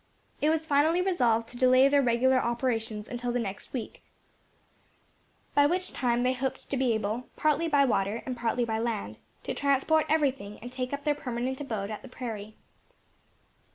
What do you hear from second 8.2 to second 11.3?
and partly by land, to transport everything, and take up their